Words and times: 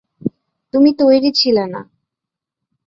তুমি 0.73 0.89
তৈরি 0.97 1.29
ছিলে 1.31 1.65
না। 1.67 1.81